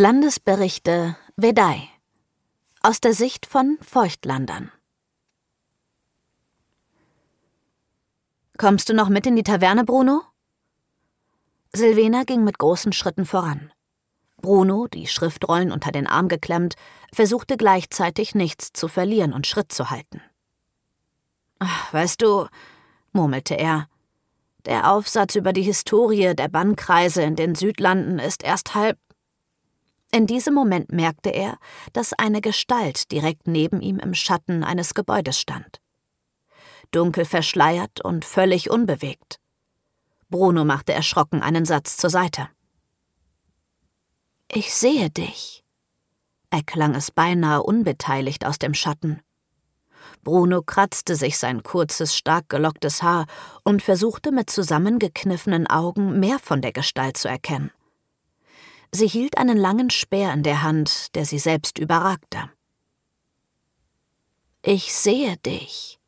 Landesberichte 0.00 1.14
Vedai 1.36 1.86
aus 2.80 3.02
der 3.02 3.12
Sicht 3.12 3.44
von 3.44 3.76
Feuchtlandern. 3.82 4.72
Kommst 8.56 8.88
du 8.88 8.94
noch 8.94 9.10
mit 9.10 9.26
in 9.26 9.36
die 9.36 9.42
Taverne, 9.42 9.84
Bruno? 9.84 10.22
Silvena 11.74 12.22
ging 12.22 12.44
mit 12.44 12.58
großen 12.58 12.94
Schritten 12.94 13.26
voran. 13.26 13.74
Bruno, 14.40 14.86
die 14.86 15.06
Schriftrollen 15.06 15.70
unter 15.70 15.92
den 15.92 16.06
Arm 16.06 16.28
geklemmt, 16.28 16.76
versuchte 17.12 17.58
gleichzeitig 17.58 18.34
nichts 18.34 18.72
zu 18.72 18.88
verlieren 18.88 19.34
und 19.34 19.46
Schritt 19.46 19.70
zu 19.70 19.90
halten. 19.90 20.22
Weißt 21.92 22.22
du, 22.22 22.46
murmelte 23.12 23.54
er, 23.54 23.86
der 24.64 24.90
Aufsatz 24.90 25.34
über 25.34 25.52
die 25.52 25.60
Historie 25.60 26.34
der 26.34 26.48
Bannkreise 26.48 27.20
in 27.20 27.36
den 27.36 27.54
Südlanden 27.54 28.18
ist 28.18 28.42
erst 28.42 28.74
halb. 28.74 28.96
In 30.12 30.26
diesem 30.26 30.54
Moment 30.54 30.90
merkte 30.90 31.30
er, 31.30 31.58
dass 31.92 32.12
eine 32.12 32.40
Gestalt 32.40 33.12
direkt 33.12 33.46
neben 33.46 33.80
ihm 33.80 33.98
im 33.98 34.14
Schatten 34.14 34.64
eines 34.64 34.94
Gebäudes 34.94 35.38
stand. 35.38 35.80
Dunkel 36.90 37.24
verschleiert 37.24 38.00
und 38.00 38.24
völlig 38.24 38.70
unbewegt. 38.70 39.38
Bruno 40.28 40.64
machte 40.64 40.92
erschrocken 40.92 41.42
einen 41.42 41.64
Satz 41.64 41.96
zur 41.96 42.10
Seite. 42.10 42.48
Ich 44.52 44.74
sehe 44.74 45.10
dich, 45.10 45.64
erklang 46.50 46.96
es 46.96 47.12
beinahe 47.12 47.62
unbeteiligt 47.62 48.44
aus 48.44 48.58
dem 48.58 48.74
Schatten. 48.74 49.20
Bruno 50.24 50.62
kratzte 50.62 51.14
sich 51.14 51.38
sein 51.38 51.62
kurzes, 51.62 52.16
stark 52.16 52.48
gelocktes 52.48 53.02
Haar 53.02 53.26
und 53.62 53.80
versuchte 53.80 54.32
mit 54.32 54.50
zusammengekniffenen 54.50 55.68
Augen 55.68 56.18
mehr 56.18 56.40
von 56.40 56.60
der 56.60 56.72
Gestalt 56.72 57.16
zu 57.16 57.28
erkennen. 57.28 57.70
Sie 58.92 59.06
hielt 59.06 59.38
einen 59.38 59.56
langen 59.56 59.90
Speer 59.90 60.32
in 60.32 60.42
der 60.42 60.62
Hand, 60.62 61.14
der 61.14 61.24
sie 61.24 61.38
selbst 61.38 61.78
überragte. 61.78 62.50
Ich 64.62 64.94
sehe 64.94 65.36
dich. 65.38 65.98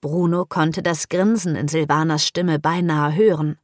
Bruno 0.00 0.44
konnte 0.44 0.82
das 0.82 1.08
Grinsen 1.08 1.56
in 1.56 1.68
Silvanas 1.68 2.26
Stimme 2.26 2.58
beinahe 2.58 3.14
hören. 3.14 3.58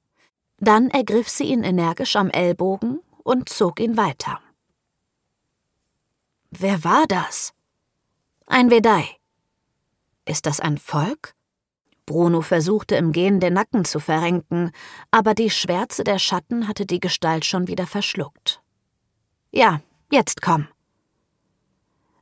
Dann 0.59 0.89
ergriff 0.91 1.29
sie 1.29 1.45
ihn 1.45 1.63
energisch 1.63 2.17
am 2.17 2.31
Ellbogen 2.31 3.01
und 3.23 3.49
zog 3.49 3.81
ihn 3.81 3.97
weiter. 3.97 4.41
Wer 6.51 6.85
war 6.85 7.07
das? 7.09 7.53
Ein 8.47 8.71
Vedai. 8.71 9.05
Ist 10.25 10.47
das 10.47 10.61
ein 10.61 10.79
Volk? 10.79 11.35
Bruno 12.07 12.43
versuchte 12.43 12.97
im 12.97 13.13
Gehen 13.13 13.41
den 13.41 13.55
Nacken 13.55 13.85
zu 13.85 13.99
verrenken, 13.99 14.71
aber 15.11 15.35
die 15.35 15.51
Schwärze 15.51 16.05
der 16.05 16.19
Schatten 16.19 16.69
hatte 16.69 16.87
die 16.87 17.01
Gestalt 17.01 17.45
schon 17.45 17.67
wieder 17.67 17.87
verschluckt. 17.87 18.61
Ja, 19.53 19.81
jetzt 20.11 20.43
komm. 20.43 20.69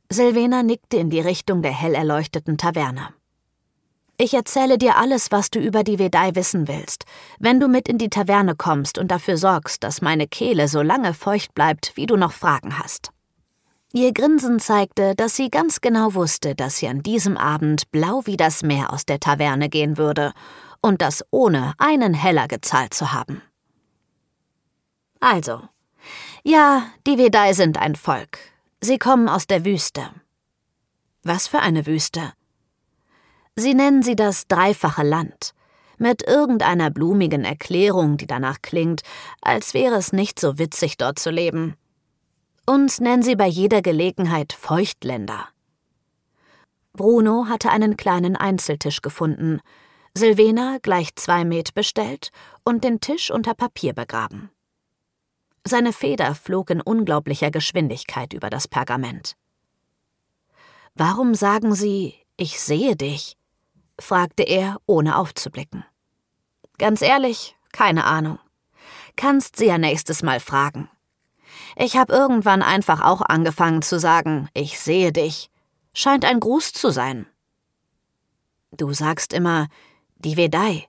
Silvena 0.09 0.63
nickte 0.63 0.97
in 0.97 1.09
die 1.09 1.19
Richtung 1.19 1.61
der 1.61 1.71
hell 1.71 1.95
erleuchteten 1.95 2.57
Taverne. 2.57 3.13
Ich 4.17 4.35
erzähle 4.35 4.77
dir 4.77 4.97
alles, 4.97 5.31
was 5.31 5.49
du 5.49 5.59
über 5.59 5.83
die 5.83 5.97
Vedai 5.97 6.35
wissen 6.35 6.67
willst, 6.67 7.05
wenn 7.39 7.59
du 7.59 7.67
mit 7.67 7.87
in 7.87 7.97
die 7.97 8.09
Taverne 8.09 8.55
kommst 8.55 8.99
und 8.99 9.09
dafür 9.09 9.37
sorgst, 9.37 9.83
dass 9.83 10.01
meine 10.01 10.27
Kehle 10.27 10.67
so 10.67 10.83
lange 10.83 11.15
feucht 11.15 11.55
bleibt, 11.55 11.93
wie 11.95 12.05
du 12.05 12.15
noch 12.15 12.31
Fragen 12.31 12.77
hast. 12.77 13.12
Ihr 13.95 14.11
Grinsen 14.11 14.59
zeigte, 14.59 15.13
dass 15.13 15.35
sie 15.35 15.51
ganz 15.51 15.79
genau 15.79 16.15
wusste, 16.15 16.55
dass 16.55 16.77
sie 16.77 16.87
an 16.87 17.03
diesem 17.03 17.37
Abend 17.37 17.91
blau 17.91 18.23
wie 18.25 18.37
das 18.37 18.63
Meer 18.63 18.91
aus 18.91 19.05
der 19.05 19.19
Taverne 19.19 19.69
gehen 19.69 19.99
würde, 19.99 20.33
und 20.81 21.03
das 21.03 21.23
ohne 21.29 21.75
einen 21.77 22.15
Heller 22.15 22.47
gezahlt 22.47 22.95
zu 22.95 23.13
haben. 23.13 23.43
Also, 25.19 25.61
ja, 26.43 26.87
die 27.05 27.19
Vedai 27.19 27.53
sind 27.53 27.77
ein 27.77 27.95
Volk. 27.95 28.39
Sie 28.81 28.97
kommen 28.97 29.29
aus 29.29 29.45
der 29.45 29.63
Wüste. 29.63 30.09
Was 31.21 31.47
für 31.47 31.59
eine 31.59 31.85
Wüste? 31.85 32.33
Sie 33.55 33.75
nennen 33.75 34.01
sie 34.01 34.15
das 34.15 34.47
dreifache 34.47 35.03
Land, 35.03 35.53
mit 35.99 36.27
irgendeiner 36.27 36.89
blumigen 36.89 37.45
Erklärung, 37.45 38.17
die 38.17 38.25
danach 38.25 38.63
klingt, 38.63 39.03
als 39.39 39.75
wäre 39.75 39.95
es 39.95 40.13
nicht 40.13 40.39
so 40.39 40.57
witzig 40.57 40.97
dort 40.97 41.19
zu 41.19 41.29
leben. 41.29 41.77
Uns 42.65 43.01
nennen 43.01 43.23
sie 43.23 43.35
bei 43.35 43.47
jeder 43.47 43.81
Gelegenheit 43.81 44.53
Feuchtländer. 44.53 45.49
Bruno 46.93 47.47
hatte 47.49 47.69
einen 47.69 47.97
kleinen 47.97 48.37
Einzeltisch 48.37 49.01
gefunden, 49.01 49.59
Silvena 50.15 50.77
gleich 50.81 51.15
zwei 51.15 51.43
Met 51.43 51.73
bestellt 51.73 52.29
und 52.63 52.83
den 52.83 53.01
Tisch 53.01 53.31
unter 53.31 53.53
Papier 53.53 53.93
begraben. 53.93 54.49
Seine 55.65 55.91
Feder 55.91 56.35
flog 56.35 56.69
in 56.69 56.81
unglaublicher 56.81 57.51
Geschwindigkeit 57.51 58.33
über 58.33 58.49
das 58.49 58.67
Pergament. 58.67 59.35
Warum 60.93 61.35
sagen 61.35 61.73
Sie, 61.73 62.13
ich 62.37 62.59
sehe 62.59 62.95
dich? 62.95 63.37
fragte 63.99 64.43
er, 64.43 64.77
ohne 64.85 65.17
aufzublicken. 65.17 65.83
Ganz 66.77 67.01
ehrlich, 67.01 67.55
keine 67.71 68.05
Ahnung. 68.05 68.39
Kannst 69.15 69.57
sie 69.57 69.65
ja 69.65 69.77
nächstes 69.77 70.23
Mal 70.23 70.39
fragen. 70.39 70.89
Ich 71.75 71.97
habe 71.97 72.13
irgendwann 72.13 72.61
einfach 72.61 73.01
auch 73.01 73.21
angefangen 73.21 73.81
zu 73.81 73.99
sagen, 73.99 74.49
ich 74.53 74.79
sehe 74.79 75.11
dich. 75.11 75.49
Scheint 75.93 76.25
ein 76.25 76.39
Gruß 76.39 76.73
zu 76.73 76.89
sein. 76.89 77.27
Du 78.71 78.93
sagst 78.93 79.33
immer, 79.33 79.67
die 80.15 80.37
Vedai. 80.37 80.87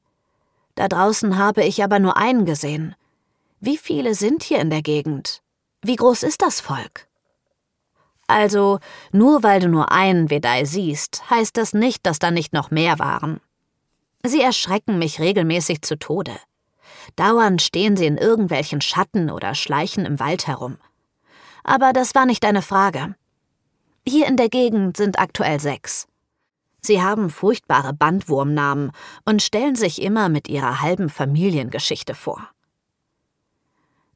Da 0.74 0.88
draußen 0.88 1.38
habe 1.38 1.64
ich 1.64 1.84
aber 1.84 1.98
nur 1.98 2.16
einen 2.16 2.46
gesehen. 2.46 2.94
Wie 3.60 3.78
viele 3.78 4.14
sind 4.14 4.42
hier 4.42 4.60
in 4.60 4.70
der 4.70 4.82
Gegend? 4.82 5.42
Wie 5.82 5.96
groß 5.96 6.22
ist 6.22 6.42
das 6.42 6.60
Volk? 6.60 7.06
Also, 8.26 8.78
nur 9.12 9.42
weil 9.42 9.60
du 9.60 9.68
nur 9.68 9.92
einen 9.92 10.30
Vedai 10.30 10.64
siehst, 10.64 11.28
heißt 11.30 11.56
das 11.56 11.74
nicht, 11.74 12.06
dass 12.06 12.18
da 12.18 12.30
nicht 12.30 12.52
noch 12.52 12.70
mehr 12.70 12.98
waren. 12.98 13.40
Sie 14.22 14.40
erschrecken 14.40 14.98
mich 14.98 15.20
regelmäßig 15.20 15.82
zu 15.82 15.98
Tode. 15.98 16.34
Dauernd 17.16 17.62
stehen 17.62 17.96
sie 17.96 18.06
in 18.06 18.16
irgendwelchen 18.16 18.80
Schatten 18.80 19.30
oder 19.30 19.54
schleichen 19.54 20.04
im 20.06 20.20
Wald 20.20 20.46
herum. 20.46 20.78
Aber 21.62 21.92
das 21.92 22.14
war 22.14 22.26
nicht 22.26 22.44
deine 22.44 22.62
Frage. 22.62 23.14
Hier 24.06 24.26
in 24.26 24.36
der 24.36 24.48
Gegend 24.48 24.96
sind 24.96 25.18
aktuell 25.18 25.60
sechs. 25.60 26.06
Sie 26.82 27.00
haben 27.00 27.30
furchtbare 27.30 27.94
Bandwurmnamen 27.94 28.92
und 29.24 29.42
stellen 29.42 29.74
sich 29.74 30.02
immer 30.02 30.28
mit 30.28 30.48
ihrer 30.48 30.82
halben 30.82 31.08
Familiengeschichte 31.08 32.14
vor. 32.14 32.50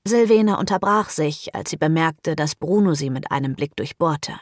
Silvena 0.05 0.59
unterbrach 0.59 1.09
sich, 1.09 1.55
als 1.55 1.71
sie 1.71 1.77
bemerkte, 1.77 2.37
dass 2.37 2.55
Bruno 2.55 2.95
sie 2.95 3.09
mit 3.09 3.31
einem 3.31 3.55
Blick 3.55 3.75
durchbohrte. 3.77 4.39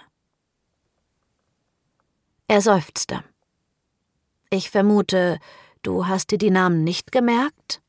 Er 2.48 2.60
seufzte. 2.60 3.22
Ich 4.50 4.70
vermute, 4.70 5.38
du 5.82 6.06
hast 6.06 6.30
dir 6.30 6.38
die 6.38 6.50
Namen 6.50 6.84
nicht 6.84 7.12
gemerkt? 7.12 7.80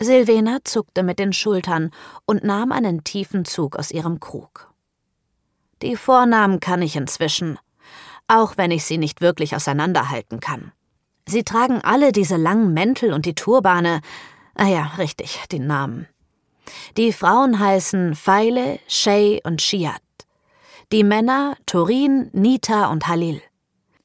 Silvena 0.00 0.58
zuckte 0.64 1.02
mit 1.02 1.18
den 1.18 1.32
Schultern 1.32 1.90
und 2.26 2.44
nahm 2.44 2.72
einen 2.72 3.04
tiefen 3.04 3.44
Zug 3.44 3.76
aus 3.76 3.90
ihrem 3.90 4.20
Krug. 4.20 4.72
Die 5.82 5.96
Vornamen 5.96 6.60
kann 6.60 6.82
ich 6.82 6.96
inzwischen, 6.96 7.58
auch 8.28 8.56
wenn 8.56 8.70
ich 8.70 8.84
sie 8.84 8.98
nicht 8.98 9.20
wirklich 9.20 9.54
auseinanderhalten 9.54 10.40
kann. 10.40 10.72
Sie 11.28 11.42
tragen 11.42 11.80
alle 11.82 12.12
diese 12.12 12.36
langen 12.36 12.72
Mäntel 12.72 13.12
und 13.12 13.26
die 13.26 13.34
Turbane. 13.34 14.00
Ah 14.54 14.68
ja, 14.68 14.92
richtig, 14.98 15.40
die 15.50 15.58
Namen. 15.58 16.06
Die 16.96 17.12
Frauen 17.12 17.58
heißen 17.58 18.14
Feile, 18.14 18.78
Shay 18.86 19.40
und 19.44 19.60
Shiat. 19.60 20.00
Die 20.92 21.04
Männer 21.04 21.56
Turin, 21.66 22.30
Nita 22.32 22.86
und 22.86 23.08
Halil. 23.08 23.42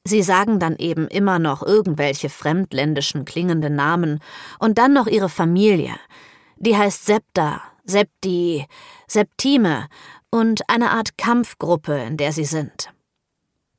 Sie 0.04 0.24
sagen 0.24 0.60
dann 0.60 0.78
eben 0.78 1.08
immer 1.08 1.38
noch 1.38 1.62
irgendwelche 1.62 2.30
fremdländischen 2.30 3.26
klingenden 3.26 3.76
Namen 3.76 4.20
und 4.60 4.78
dann 4.78 4.94
noch 4.94 5.08
ihre 5.08 5.30
Familie. 5.30 5.96
Die 6.58 6.76
heißt 6.76 7.06
Septa, 7.06 7.62
Septi, 7.86 8.66
Septime 9.08 9.88
und 10.32 10.62
eine 10.70 10.92
Art 10.92 11.18
Kampfgruppe, 11.18 11.98
in 12.00 12.18
der 12.18 12.32
sie 12.32 12.46
sind. 12.46 12.90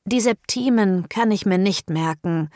Die 0.05 0.21
Septimen 0.21 1.09
kann 1.09 1.31
ich 1.31 1.47
mir 1.47 1.59
nicht 1.59 1.91
merken, 1.91 2.51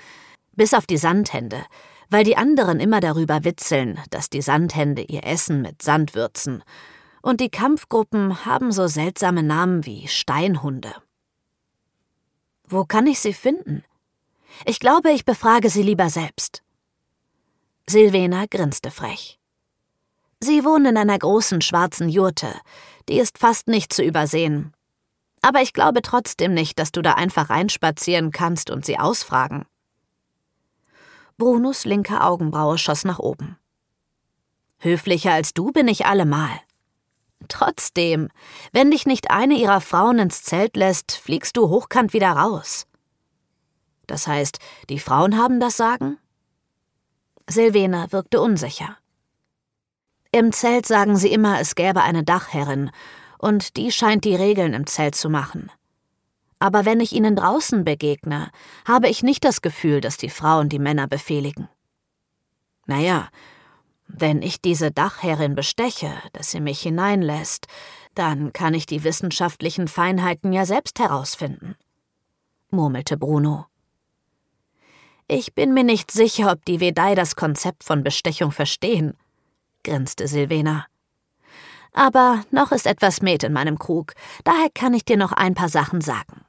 bis 0.53 0.75
auf 0.75 0.87
die 0.87 0.97
Sandhände, 0.97 1.65
weil 2.11 2.25
die 2.25 2.37
anderen 2.37 2.81
immer 2.81 3.01
darüber 3.01 3.45
witzeln, 3.45 3.99
dass 4.11 4.31
die 4.31 4.43
Sandhände 4.43 5.03
ihr 5.03 5.25
Essen 5.25 5.63
mit 5.63 5.83
Sand 5.83 6.15
würzen. 6.15 6.63
Und 7.23 7.41
die 7.41 7.51
Kampfgruppen 7.51 8.45
haben 8.45 8.71
so 8.71 8.87
seltsame 8.87 9.43
Namen 9.43 9.85
wie 9.87 10.07
Steinhunde. 10.07 10.95
Wo 12.69 12.85
kann 12.85 13.07
ich 13.07 13.21
sie 13.21 13.33
finden? 13.33 13.85
Ich 14.65 14.81
glaube, 14.81 15.11
ich 15.11 15.25
befrage 15.25 15.71
sie 15.71 15.83
lieber 15.83 16.11
selbst. 16.11 16.63
Silvena 17.89 18.47
grinste 18.47 18.91
frech. 18.91 19.39
Sie 20.41 20.65
wohnen 20.65 20.87
in 20.87 20.97
einer 20.97 21.19
großen 21.19 21.61
schwarzen 21.61 22.09
Jurte, 22.09 22.53
die 23.09 23.19
ist 23.19 23.39
fast 23.39 23.69
nicht 23.69 23.93
zu 23.93 24.03
übersehen. 24.03 24.73
Aber 25.43 25.63
ich 25.63 25.73
glaube 25.73 26.03
trotzdem 26.03 26.55
nicht, 26.55 26.79
dass 26.79 26.91
du 26.91 27.03
da 27.03 27.13
einfach 27.13 27.51
reinspazieren 27.51 28.33
kannst 28.33 28.71
und 28.71 28.85
sie 28.85 28.99
ausfragen. 28.99 29.65
Brunos 31.39 31.85
linke 31.85 32.21
Augenbraue 32.21 32.79
schoss 32.79 33.05
nach 33.05 33.19
oben. 33.19 33.57
Höflicher 34.79 35.33
als 35.33 35.55
du 35.55 35.71
bin 35.71 35.87
ich 35.87 36.07
allemal. 36.07 36.61
Trotzdem, 37.49 38.29
wenn 38.73 38.91
dich 38.91 39.07
nicht 39.07 39.31
eine 39.31 39.55
ihrer 39.55 39.81
Frauen 39.81 40.19
ins 40.19 40.43
Zelt 40.43 40.77
lässt, 40.77 41.13
fliegst 41.13 41.57
du 41.57 41.69
hochkant 41.69 42.13
wieder 42.13 42.31
raus. 42.31 42.87
Das 44.07 44.27
heißt, 44.27 44.59
die 44.89 44.99
Frauen 44.99 45.37
haben 45.37 45.61
das 45.61 45.77
Sagen? 45.77 46.19
Silvena 47.49 48.11
wirkte 48.13 48.41
unsicher. 48.41 48.97
Im 50.33 50.53
Zelt 50.53 50.87
sagen 50.87 51.17
sie 51.17 51.33
immer, 51.33 51.61
es 51.61 51.75
gäbe 51.75 52.03
eine 52.03 52.25
Dachherrin, 52.25 52.91
und 53.39 53.77
die 53.77 53.93
scheint 53.93 54.25
die 54.25 54.35
Regeln 54.35 54.75
im 54.75 54.87
Zelt 54.87 55.15
zu 55.15 55.29
machen. 55.29 55.71
Aber 56.59 56.85
wenn 56.85 57.01
ich 57.01 57.13
ihnen 57.13 57.37
draußen 57.37 57.85
begegne, 57.85 58.51
habe 58.87 59.09
ich 59.09 59.23
nicht 59.23 59.45
das 59.45 59.61
Gefühl, 59.61 60.01
dass 60.01 60.17
die 60.17 60.31
Frauen 60.31 60.69
die 60.69 60.79
Männer 60.79 61.07
befehligen. 61.07 61.69
Naja, 62.87 63.29
wenn 64.09 64.43
ich 64.43 64.61
diese 64.61 64.91
Dachherrin 64.91 65.55
besteche, 65.55 66.13
dass 66.33 66.51
sie 66.51 66.61
mich 66.61 66.81
hineinlässt, 66.81 67.67
dann 68.15 68.53
kann 68.53 68.75
ich 68.75 68.87
die 68.87 69.05
wissenschaftlichen 69.05 69.89
Feinheiten 69.89 70.53
ja 70.53 70.65
selbst 70.65 70.99
herausfinden, 70.99 71.77
murmelte 72.71 73.17
Bruno. 73.17 73.67
Ich 75.29 75.55
bin 75.55 75.75
mir 75.75 75.85
nicht 75.85 76.11
sicher, 76.11 76.53
ob 76.53 76.65
die 76.65 76.81
Vedai 76.81 77.15
das 77.15 77.35
Konzept 77.35 77.85
von 77.85 78.05
Bestechung 78.05 78.53
verstehen, 78.53 79.15
grinste 79.83 80.29
Silvena. 80.29 80.87
Aber 81.93 82.45
noch 82.51 82.73
ist 82.73 82.87
etwas 82.87 83.23
Met 83.23 83.43
in 83.43 83.53
meinem 83.53 83.79
Krug, 83.79 84.15
daher 84.45 84.69
kann 84.73 84.95
ich 84.95 85.05
dir 85.05 85.17
noch 85.17 85.33
ein 85.33 85.55
paar 85.55 85.69
Sachen 85.69 86.01
sagen. 86.01 86.45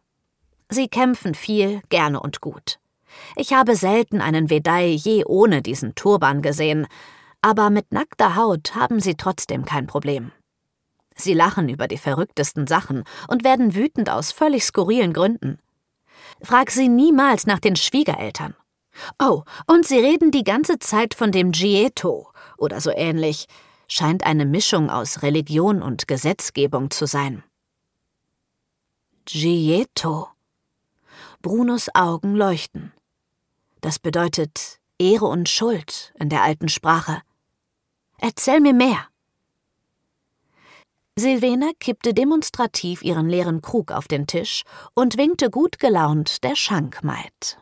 Sie 0.69 0.89
kämpfen 0.89 1.33
viel, 1.33 1.81
gerne 1.89 2.19
und 2.19 2.41
gut. 2.41 2.79
Ich 3.35 3.53
habe 3.53 3.75
selten 3.75 4.21
einen 4.21 4.49
Vedai 4.49 4.89
je 4.89 5.23
ohne 5.25 5.61
diesen 5.61 5.95
Turban 5.95 6.41
gesehen, 6.41 6.87
aber 7.41 7.69
mit 7.69 7.91
nackter 7.91 8.35
Haut 8.35 8.75
haben 8.75 8.99
sie 8.99 9.15
trotzdem 9.15 9.65
kein 9.65 9.87
Problem. 9.87 10.31
Sie 11.15 11.33
lachen 11.33 11.67
über 11.69 11.87
die 11.87 11.97
verrücktesten 11.97 12.67
Sachen 12.67 13.03
und 13.27 13.43
werden 13.43 13.73
wütend 13.73 14.09
aus 14.09 14.31
völlig 14.31 14.63
skurrilen 14.63 15.13
Gründen. 15.13 15.59
Frag 16.41 16.71
sie 16.71 16.87
niemals 16.87 17.47
nach 17.47 17.59
den 17.59 17.75
Schwiegereltern. 17.75 18.55
Oh, 19.19 19.43
und 19.67 19.85
sie 19.85 19.99
reden 19.99 20.31
die 20.31 20.43
ganze 20.43 20.79
Zeit 20.79 21.13
von 21.13 21.31
dem 21.31 21.51
Gieto 21.51 22.31
oder 22.57 22.81
so 22.81 22.91
ähnlich. 22.91 23.47
Scheint 23.87 24.23
eine 24.23 24.45
Mischung 24.45 24.89
aus 24.89 25.21
Religion 25.21 25.81
und 25.81 26.07
Gesetzgebung 26.07 26.91
zu 26.91 27.05
sein. 27.05 27.43
Gieto. 29.25 30.29
Brunos 31.41 31.89
Augen 31.93 32.35
leuchten. 32.35 32.91
Das 33.81 33.99
bedeutet 33.99 34.79
Ehre 34.99 35.25
und 35.25 35.47
Schuld 35.49 36.13
in 36.19 36.29
der 36.29 36.43
alten 36.43 36.69
Sprache. 36.69 37.21
Erzähl 38.19 38.59
mir 38.59 38.73
mehr. 38.73 39.07
Silvena 41.19 41.71
kippte 41.79 42.13
demonstrativ 42.13 43.03
ihren 43.03 43.29
leeren 43.29 43.61
Krug 43.61 43.91
auf 43.91 44.07
den 44.07 44.27
Tisch 44.27 44.63
und 44.93 45.17
winkte 45.17 45.49
gut 45.49 45.79
gelaunt 45.79 46.43
der 46.43 46.55
Schankmaid. 46.55 47.57